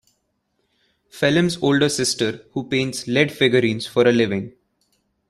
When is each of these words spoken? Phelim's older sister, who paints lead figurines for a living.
Phelim's 1.11 1.57
older 1.61 1.87
sister, 1.87 2.43
who 2.53 2.67
paints 2.67 3.05
lead 3.05 3.31
figurines 3.31 3.85
for 3.85 4.07
a 4.07 4.11
living. 4.11 4.53